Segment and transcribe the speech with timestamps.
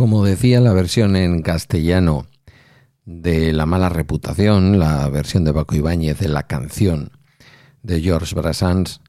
[0.00, 2.26] Como decía la versión en castellano
[3.04, 7.12] de La mala reputación, la versión de Paco Ibáñez de la canción
[7.82, 9.02] de George Brassens,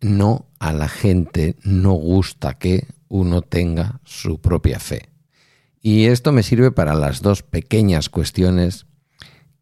[0.00, 5.08] no a la gente no gusta que uno tenga su propia fe.
[5.82, 8.86] Y esto me sirve para las dos pequeñas cuestiones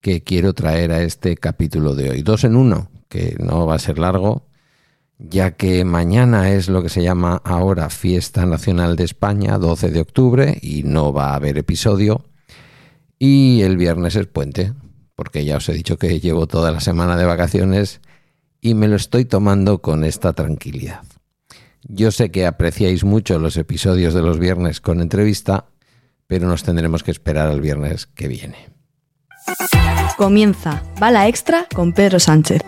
[0.03, 2.21] que quiero traer a este capítulo de hoy.
[2.21, 4.47] Dos en uno, que no va a ser largo,
[5.19, 10.01] ya que mañana es lo que se llama ahora Fiesta Nacional de España, 12 de
[10.01, 12.25] octubre, y no va a haber episodio.
[13.19, 14.73] Y el viernes es puente,
[15.17, 18.01] porque ya os he dicho que llevo toda la semana de vacaciones
[18.61, 21.03] y me lo estoy tomando con esta tranquilidad.
[21.83, 25.67] Yo sé que apreciáis mucho los episodios de los viernes con entrevista,
[26.27, 28.57] pero nos tendremos que esperar al viernes que viene.
[30.17, 32.63] Comienza Bala Extra con Pedro Sánchez.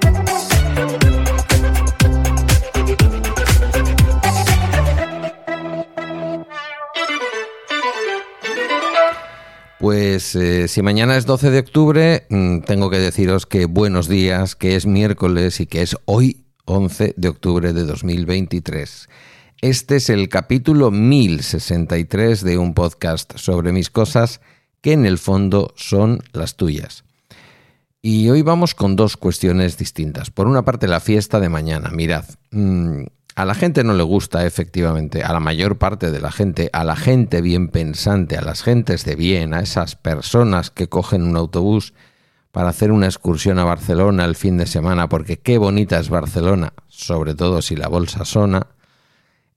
[9.81, 14.55] Pues eh, si mañana es 12 de octubre, mm, tengo que deciros que buenos días,
[14.55, 19.09] que es miércoles y que es hoy 11 de octubre de 2023.
[19.63, 24.43] Este es el capítulo 1063 de un podcast sobre mis cosas
[24.83, 27.05] que en el fondo son las tuyas.
[28.03, 30.31] Y hoy vamos con dos cuestiones distintas.
[30.31, 31.89] Por una parte, la fiesta de mañana.
[31.91, 33.05] Mirad, mm,
[33.41, 36.85] a la gente no le gusta, efectivamente, a la mayor parte de la gente, a
[36.85, 41.37] la gente bien pensante, a las gentes de bien, a esas personas que cogen un
[41.37, 41.95] autobús
[42.53, 46.75] para hacer una excursión a Barcelona el fin de semana, porque qué bonita es Barcelona,
[46.89, 48.67] sobre todo si la bolsa sona.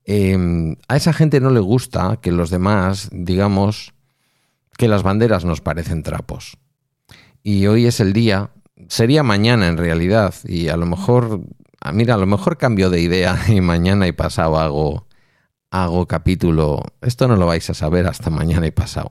[0.06, 3.92] Em, a esa gente no le gusta que los demás, digamos,
[4.78, 6.56] que las banderas nos parecen trapos.
[7.42, 8.48] Y hoy es el día,
[8.88, 11.42] sería mañana en realidad, y a lo mejor
[11.86, 15.06] Ah, mira, a lo mejor cambio de idea y mañana y pasado hago,
[15.70, 16.82] hago capítulo.
[17.02, 19.10] Esto no lo vais a saber hasta mañana y pasado.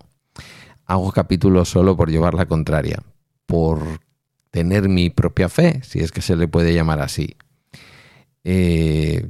[0.87, 3.03] Hago capítulo solo por llevar la contraria,
[3.45, 3.79] por
[4.49, 7.37] tener mi propia fe, si es que se le puede llamar así.
[8.43, 9.29] Eh,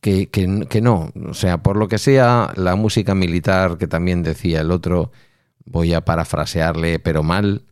[0.00, 4.60] que, que, no, o sea, por lo que sea, la música militar que también decía
[4.60, 5.10] el otro,
[5.64, 7.64] voy a parafrasearle, pero mal,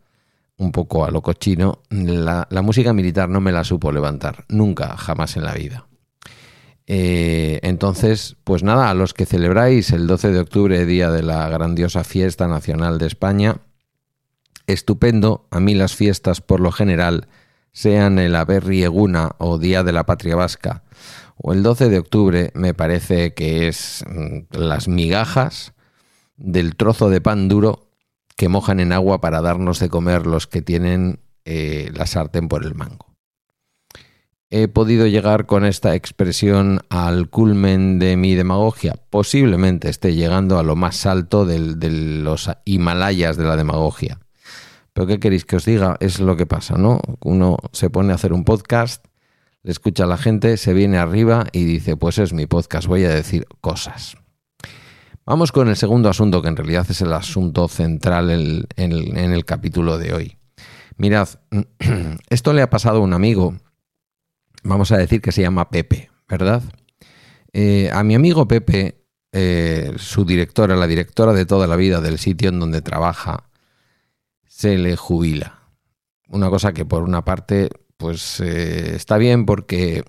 [0.61, 5.39] un poco a lo cochino, la, música militar no me la supo levantar, nunca, jamás
[5.39, 5.87] en la vida.
[6.87, 11.49] Eh, entonces, pues nada, a los que celebráis el 12 de octubre, día de la
[11.49, 13.63] grandiosa fiesta nacional de España,
[14.67, 17.29] estupendo, a mí las fiestas por lo general,
[17.73, 20.85] sean el Aberri Eguna o Día de la Patria Vasca,
[21.37, 25.73] o el 12 de octubre, me parece que es mm, las migajas
[26.37, 27.90] del trozo de pan duro
[28.37, 32.65] que mojan en agua para darnos de comer los que tienen eh, la sartén por
[32.65, 33.11] el mango.
[34.53, 38.97] ¿He podido llegar con esta expresión al culmen de mi demagogia?
[39.09, 44.19] Posiblemente esté llegando a lo más alto de los Himalayas de la demagogia.
[44.93, 45.97] Pero ¿qué queréis que os diga?
[46.01, 47.01] Es lo que pasa, ¿no?
[47.23, 49.07] Uno se pone a hacer un podcast,
[49.63, 53.05] le escucha a la gente, se viene arriba y dice, pues es mi podcast, voy
[53.05, 54.17] a decir cosas.
[55.31, 59.97] Vamos con el segundo asunto, que en realidad es el asunto central en, el capítulo
[59.97, 60.39] de hoy.
[60.97, 61.29] Mirad,
[62.31, 63.55] esto le ha pasado a un amigo,
[64.65, 66.65] vamos a decir que se llama Pepe, ¿verdad?
[67.53, 72.19] Eh, a mi amigo Pepe, eh, su directora, la directora de toda la vida del
[72.19, 73.45] sitio en donde trabaja,
[74.49, 75.61] se le jubila.
[76.27, 80.03] Una cosa que por una parte, pues eh, está bien porque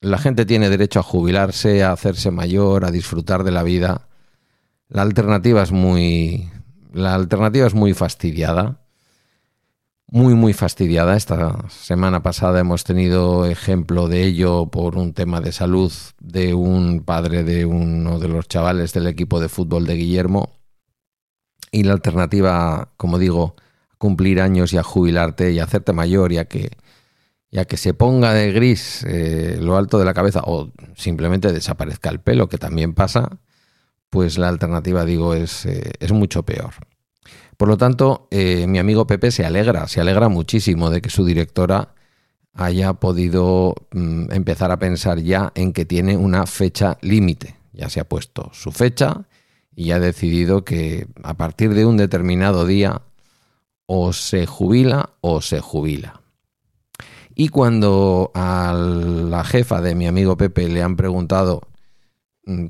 [0.00, 4.06] la gente tiene derecho a jubilarse, a hacerse mayor, a disfrutar de la vida
[4.90, 6.50] la alternativa es muy.
[6.92, 8.80] La alternativa es muy fastidiada.
[10.08, 11.16] Muy, muy fastidiada.
[11.16, 17.04] Esta semana pasada hemos tenido ejemplo de ello por un tema de salud de un
[17.04, 20.50] padre de uno de los chavales del equipo de fútbol de Guillermo.
[21.70, 23.54] Y la alternativa, como digo,
[23.98, 26.72] cumplir años y a jubilarte y a hacerte mayor y a que,
[27.52, 32.10] y que se ponga de gris eh, lo alto de la cabeza o simplemente desaparezca
[32.10, 33.38] el pelo, que también pasa,
[34.10, 36.74] pues la alternativa, digo, es, eh, es mucho peor.
[37.56, 41.24] Por lo tanto, eh, mi amigo Pepe se alegra, se alegra muchísimo de que su
[41.24, 41.94] directora
[42.52, 47.56] haya podido mm, empezar a pensar ya en que tiene una fecha límite.
[47.72, 49.26] Ya se ha puesto su fecha
[49.74, 53.02] y ha decidido que a partir de un determinado día
[53.86, 56.20] o se jubila o se jubila.
[57.34, 61.62] Y cuando a la jefa de mi amigo Pepe le han preguntado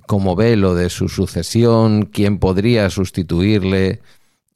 [0.07, 4.01] cómo ve lo de su sucesión, quién podría sustituirle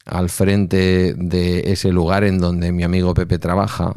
[0.05, 3.93] al frente de ese lugar en donde mi amigo Pepe trabaja.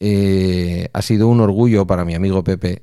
[0.00, 2.82] Eh, ha sido un orgullo para mi amigo Pepe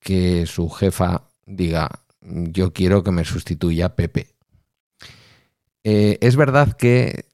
[0.00, 1.88] que su jefa diga,
[2.20, 4.34] yo quiero que me sustituya Pepe.
[5.84, 7.26] Eh, es verdad que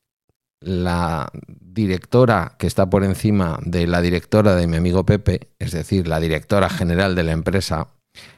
[0.60, 6.06] la directora que está por encima de la directora de mi amigo Pepe, es decir,
[6.08, 7.88] la directora general de la empresa,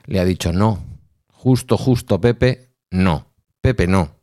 [0.06, 0.84] le ha dicho no.
[1.28, 3.32] Justo, justo, Pepe, no.
[3.60, 4.16] Pepe no.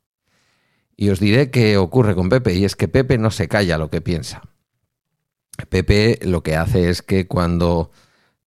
[0.95, 3.89] Y os diré qué ocurre con Pepe, y es que Pepe no se calla lo
[3.89, 4.41] que piensa.
[5.69, 7.91] Pepe lo que hace es que cuando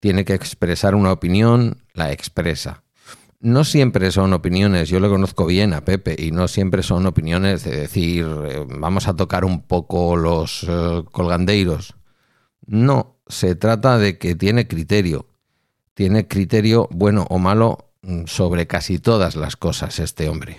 [0.00, 2.84] tiene que expresar una opinión, la expresa.
[3.40, 7.64] No siempre son opiniones, yo le conozco bien a Pepe, y no siempre son opiniones
[7.64, 11.94] de decir, eh, vamos a tocar un poco los eh, colgandeiros.
[12.66, 15.26] No, se trata de que tiene criterio.
[15.96, 20.58] Tiene criterio bueno o malo mm, sobre casi todas las cosas este hombre.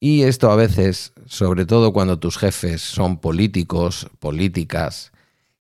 [0.00, 5.12] Y esto a veces, sobre todo cuando tus jefes son políticos, políticas,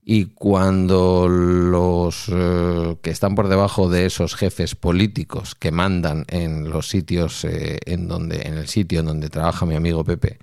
[0.04, 6.72] y cuando los eh, que están por debajo de esos jefes políticos que mandan en
[6.72, 10.40] los sitios eh, en donde en el sitio en donde trabaja mi amigo Pepe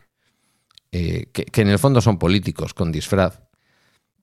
[0.92, 3.49] eh, que, que en el fondo son políticos con disfraz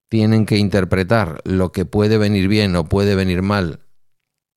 [0.10, 3.80] tienen que interpretar lo que puede venir bien o puede venir mal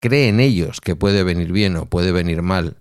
[0.01, 2.79] creen ellos que puede venir bien o puede venir mal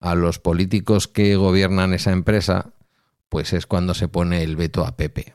[0.00, 2.72] a los políticos que gobiernan esa empresa
[3.28, 5.32] pues es cuando se pone el veto a Pepe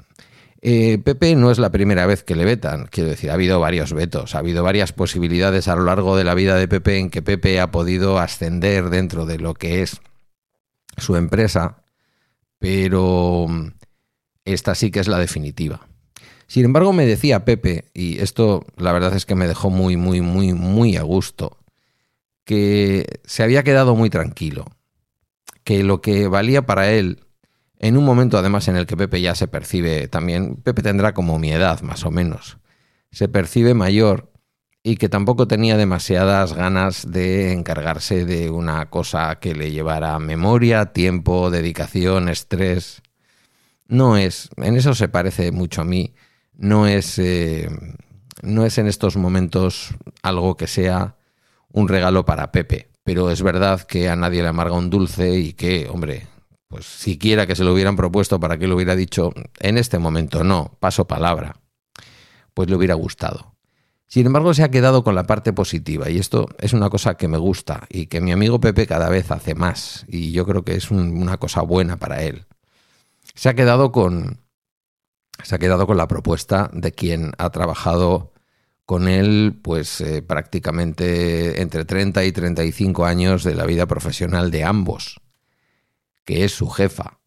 [0.66, 3.92] eh, Pepe no es la primera vez que le vetan, quiero decir, ha habido varios
[3.92, 7.22] vetos, ha habido varias posibilidades a lo largo de la vida de Pepe en que
[7.22, 10.00] Pepe ha podido ascender dentro de lo que es
[10.96, 11.84] su empresa,
[12.60, 13.48] pero
[14.46, 15.86] esta sí que es la definitiva.
[16.54, 20.22] Sin embargo, me decía Pepe, y esto la verdad es que me dejó muy, muy,
[20.22, 21.58] muy, muy a gusto,
[22.46, 24.66] que se había quedado muy tranquilo,
[25.64, 27.26] que lo que valía para él
[27.80, 31.40] en un momento además en el que Pepe ya se percibe también, Pepe tendrá como
[31.40, 32.60] mi edad más o menos,
[33.12, 34.32] se percibe mayor
[34.84, 40.94] y que tampoco tenía demasiadas ganas de encargarse de una cosa que le llevara memoria,
[40.94, 43.02] tiempo, dedicación, estrés.
[43.88, 46.14] No es, en eso se parece mucho a mí,
[46.56, 47.70] no es, eh,
[48.42, 51.16] no es en estos momentos algo que sea
[51.72, 55.54] un regalo para Pepe, pero es verdad que a nadie le amarga un dulce y
[55.54, 56.28] que, hombre,
[56.68, 60.44] pues siquiera que se lo hubieran propuesto para que lo hubiera dicho en este momento,
[60.44, 61.56] no, paso palabra,
[62.54, 63.54] pues le hubiera gustado.
[64.08, 67.28] Sin embargo, se ha quedado con la parte positiva y esto es una cosa que
[67.28, 70.76] me gusta y que mi amigo Pepe cada vez hace más y yo creo que
[70.76, 72.46] es una cosa buena para él.
[73.34, 74.43] Se ha quedado con
[75.41, 78.33] se ha quedado con la propuesta de quien ha trabajado
[78.85, 84.63] con él pues eh, prácticamente entre 30 y 35 años de la vida profesional de
[84.63, 85.21] ambos
[86.25, 87.19] que es su jefa,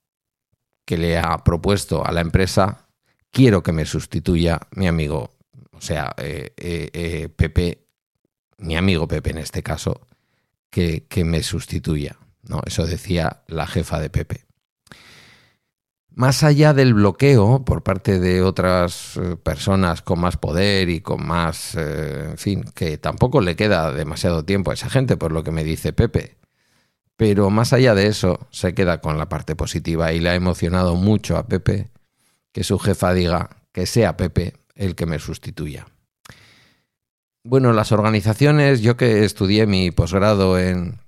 [0.85, 2.89] que le ha propuesto a la empresa,
[3.31, 5.31] quiero que me sustituya mi amigo,
[5.73, 7.87] o sea, eh, eh, eh, Pepe,
[8.59, 10.07] mi amigo Pepe en este caso,
[10.71, 12.19] que, que me sustituya.
[12.43, 12.63] ¿no?
[12.65, 14.46] Eso decía la jefa de Pepe.
[16.17, 21.75] Más allá del bloqueo por parte de otras personas con más poder y con más,
[21.75, 25.63] en fin, que tampoco le queda demasiado tiempo a esa gente, por lo que me
[25.63, 26.39] dice Pepe.
[27.19, 30.95] Pero más allá de eso, se queda con la parte positiva y le ha emocionado
[30.95, 31.91] mucho a Pepe
[32.51, 35.87] que su jefa diga que sea Pepe el que me sustituya.
[37.45, 40.99] Bueno, las organizaciones, yo que estudié mi posgrado en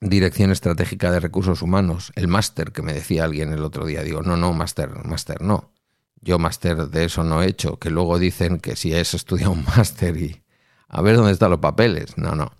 [0.00, 4.22] Dirección Estratégica de Recursos Humanos, el máster que me decía alguien el otro día, digo,
[4.22, 5.72] no, no, máster, máster, no.
[6.20, 9.64] Yo máster de eso no he hecho, que luego dicen que si es estudiado un
[9.64, 10.42] máster y
[10.88, 12.16] a ver dónde están los papeles.
[12.16, 12.58] No, no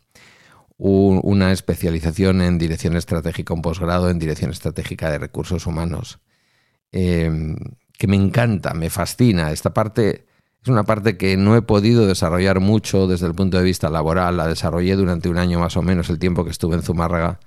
[0.79, 6.21] una especialización en dirección estratégica, un posgrado en dirección estratégica de recursos humanos,
[6.93, 7.57] em,
[7.99, 9.51] que me encanta, me fascina.
[9.51, 10.27] Esta parte
[10.69, 14.37] es una parte que no he podido desarrollar mucho desde el punto de vista laboral,
[14.37, 17.41] la desarrollé durante un año más o menos, el tiempo que estuve en Zumárraga,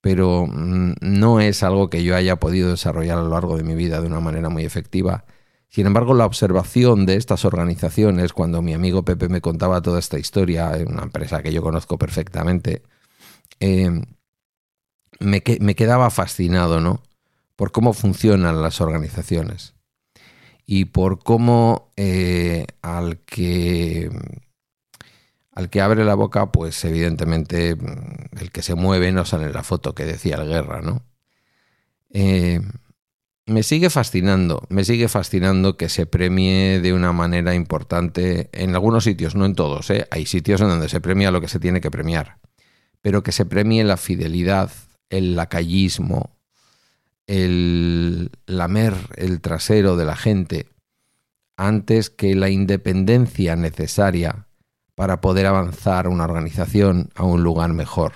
[0.00, 3.74] pero mm, no es algo que yo haya podido desarrollar a lo largo de mi
[3.74, 5.26] vida de una manera muy efectiva.
[5.68, 10.18] Sin embargo, la observación de estas organizaciones, cuando mi amigo Pepe me contaba toda esta
[10.18, 12.82] historia, una empresa que yo conozco perfectamente,
[13.60, 14.02] eh,
[15.20, 17.02] me, quedaba fascinado, ¿no?
[17.54, 19.74] Por cómo funcionan las organizaciones
[20.74, 24.08] y por cómo eh, al que
[25.50, 27.76] al que abre la boca, pues evidentemente
[28.40, 31.02] el que se mueve no sale en la foto que decía el guerra, ¿no?
[32.08, 32.62] Eh,
[33.44, 39.04] me sigue fascinando, me sigue fascinando que se premie de una manera importante en algunos
[39.04, 40.06] sitios, no en todos, ¿eh?
[40.10, 42.38] hay sitios en donde se premia lo que se tiene que premiar,
[43.02, 44.70] pero que se premie la fidelidad,
[45.10, 46.30] el lacayismo,
[47.26, 50.68] el lamer el trasero de la gente
[51.56, 54.48] antes que la independencia necesaria
[54.94, 58.12] para poder avanzar una organización a un lugar mejor.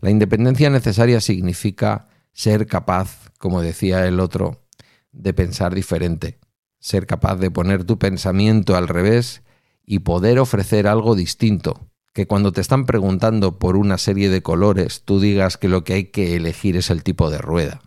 [0.00, 4.64] La independencia necesaria significa ser capaz, como decía el otro,
[5.12, 6.38] de pensar diferente,
[6.78, 9.42] ser capaz de poner tu pensamiento al revés
[9.84, 15.02] y poder ofrecer algo distinto, que cuando te están preguntando por una serie de colores,
[15.04, 17.80] tú digas que lo que hay que elegir es el tipo de rueda.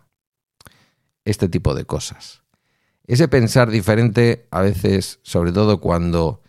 [1.24, 2.42] Este tipo de cosas.
[3.06, 6.42] Ese pensar diferente a veces, sobre todo cuando,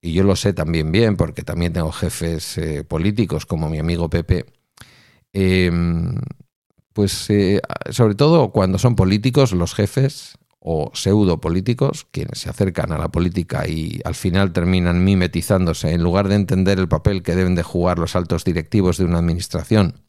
[0.00, 4.08] y yo lo sé también bien, porque también tengo jefes eh, políticos como mi amigo
[4.08, 4.46] Pepe,
[5.32, 6.14] em,
[6.92, 12.92] pues eh, sobre todo cuando son políticos los jefes o pseudo políticos, quienes se acercan
[12.92, 17.34] a la política y al final terminan mimetizándose, en lugar de entender el papel que
[17.34, 20.02] deben de jugar los altos directivos de una administración,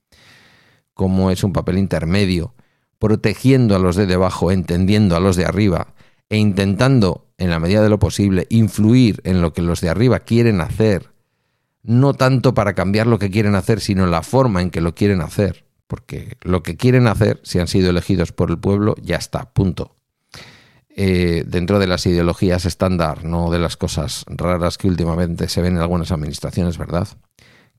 [0.93, 2.53] como es un papel intermedio,
[3.01, 5.96] protegiendo a los de debajo, entendiendo a los de arriba
[6.29, 10.20] e intentando, en la medida de lo posible, influir en lo que los de arriba
[10.20, 11.10] quieren hacer,
[11.84, 15.22] no tanto para cambiar lo que quieren hacer, sino la forma en que lo quieren
[15.22, 19.51] hacer, porque lo que quieren hacer, si han sido elegidos por el pueblo, ya está,
[19.51, 19.96] punto
[20.96, 25.77] eh, dentro de las ideologías estándar, no de las cosas raras que últimamente se ven
[25.77, 27.08] en algunas administraciones, ¿verdad?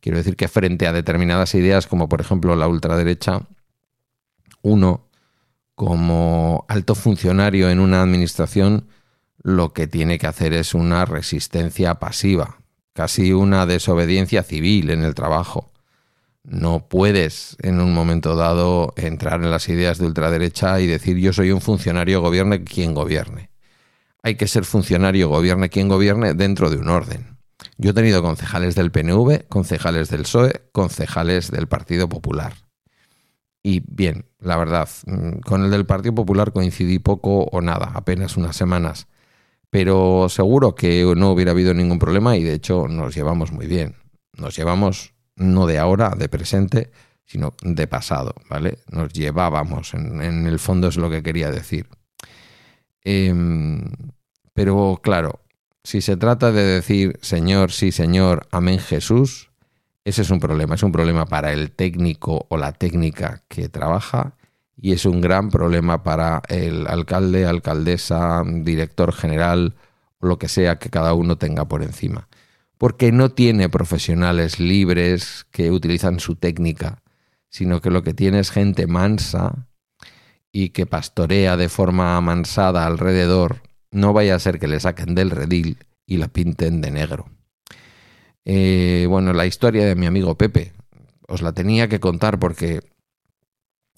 [0.01, 3.43] Quiero decir que frente a determinadas ideas, como por ejemplo la ultraderecha,
[4.63, 5.09] uno,
[5.75, 8.89] como alto funcionario en una administración,
[9.43, 12.59] lo que tiene que hacer es una resistencia pasiva,
[12.93, 15.73] casi una desobediencia civil en el trabajo.
[16.45, 21.33] No puedes en un momento dado entrar en las ideas de ultraderecha y decir yo
[21.33, 23.51] soy un funcionario, gobierne quien gobierne.
[24.23, 27.39] Hay que ser funcionario, gobierne quien gobierne dentro de un orden.
[27.77, 32.55] Yo he tenido concejales del PNV, concejales del PSOE, concejales del Partido Popular.
[33.63, 38.37] Y bien, la verdad, mm, con el del Partido Popular coincidí poco o nada, apenas
[38.37, 39.07] unas semanas.
[39.71, 43.97] Pero seguro que no hubiera habido ningún problema y de hecho nos llevamos muy bien.
[44.37, 46.91] Nos llevamos no de ahora, de presente,
[47.25, 48.79] sino de pasado, ¿vale?
[48.91, 51.89] Nos llevábamos, en, el fondo es lo que quería decir.
[53.05, 53.91] Em,
[54.53, 55.41] pero claro,
[55.85, 59.52] si se trata de decir Señor, sí, Señor, amén Jesús,
[60.05, 64.35] ese es un problema, es un problema para el técnico o la técnica que trabaja
[64.77, 69.75] y es un gran problema para el alcalde, alcaldesa, director general
[70.21, 72.29] lo que sea que cada uno tenga por encima
[72.83, 77.01] porque no tiene profesionales libres que utilizan su técnica,
[77.49, 79.69] sino que lo que tiene es gente mansa
[80.51, 85.31] y que pastorea de forma amansada alrededor, no vaya a ser que le saquen del
[85.31, 85.79] redil
[86.09, 87.29] y la pinten de negro.
[88.45, 90.73] Eh, bueno, la historia de mi amigo Pepe,
[91.29, 92.81] os la tenía que contar porque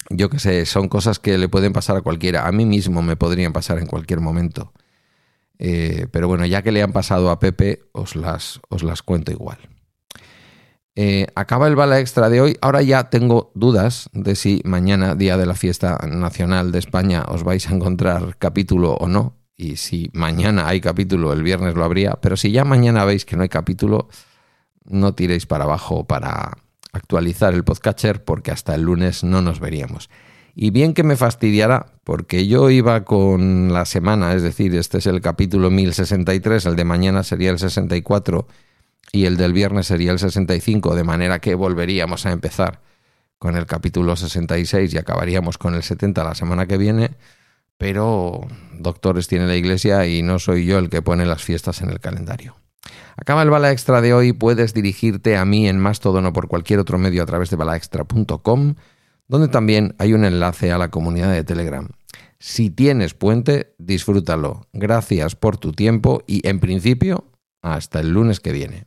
[0.09, 2.47] yo qué sé, son cosas que le pueden pasar a cualquiera.
[2.47, 4.71] A mí mismo me podrían pasar en cualquier momento.
[5.57, 9.31] Eh, pero bueno, ya que le han pasado a Pepe, os las, os las cuento
[9.31, 9.57] igual.
[10.97, 12.57] Eh, acaba el bala extra de hoy.
[12.61, 17.43] Ahora ya tengo dudas de si mañana, día de la fiesta nacional de España, os
[17.43, 19.37] vais a encontrar capítulo o no.
[19.57, 22.13] Y si mañana hay capítulo, el viernes lo habría.
[22.21, 24.09] Pero si ya mañana veis que no hay capítulo,
[24.85, 26.57] no tiréis para abajo para
[26.93, 30.09] actualizar el podcatcher porque hasta el lunes no nos veríamos.
[30.55, 35.05] Y bien que me fastidiara, porque yo iba con la semana, es decir, este es
[35.05, 38.47] el capítulo 1063, el de mañana sería el 64
[39.11, 42.81] y el del viernes sería el 65, de manera que volveríamos a empezar
[43.37, 47.11] con el capítulo 66 y acabaríamos con el 70 la semana que viene,
[47.77, 48.47] pero
[48.79, 51.99] doctores tiene la iglesia y no soy yo el que pone las fiestas en el
[51.99, 52.55] calendario.
[53.17, 56.79] Acaba el bala extra de hoy, puedes dirigirte a mí en Mastodon o por cualquier
[56.79, 58.75] otro medio a través de balaextra.com
[59.27, 61.89] donde también hay un enlace a la comunidad de Telegram.
[62.39, 64.67] Si tienes puente, disfrútalo.
[64.73, 67.31] Gracias por tu tiempo y en principio,
[67.61, 68.85] hasta el lunes que viene.